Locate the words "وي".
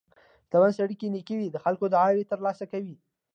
1.37-1.47